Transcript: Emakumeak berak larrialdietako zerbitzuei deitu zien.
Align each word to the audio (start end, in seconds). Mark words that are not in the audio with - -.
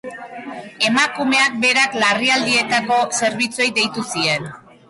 Emakumeak 0.89 1.59
berak 1.65 1.99
larrialdietako 2.05 3.01
zerbitzuei 3.21 3.73
deitu 3.81 4.09
zien. 4.17 4.53